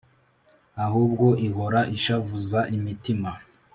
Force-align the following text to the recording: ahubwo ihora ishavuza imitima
ahubwo 0.85 1.25
ihora 1.47 1.81
ishavuza 1.95 2.59
imitima 2.75 3.29